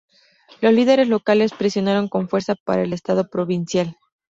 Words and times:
Los 0.61 0.73
líderes 0.73 1.09
locales 1.09 1.53
presionaron 1.53 2.07
con 2.09 2.27
fuerza 2.27 2.55
para 2.55 2.81
el 2.81 2.91
estado 2.91 3.29
provincial. 3.29 3.95